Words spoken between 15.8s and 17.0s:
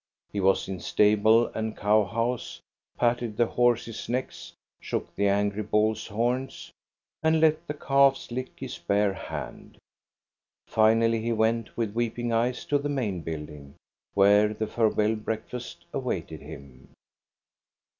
awaited him.